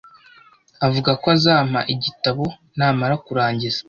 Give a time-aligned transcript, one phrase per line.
[0.85, 2.45] Avuga ko azampa igitabo
[2.77, 3.79] namara kurangiza.